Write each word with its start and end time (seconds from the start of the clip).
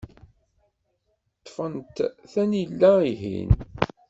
Ṭṭfent 1.37 1.95
tanila-ihin. 2.31 3.51